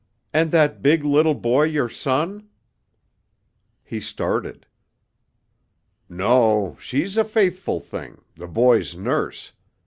[0.33, 2.49] And that big little boy your son?"
[3.83, 4.65] He started.
[6.09, 9.51] "No, she's a faithful thing, the boy's nurse.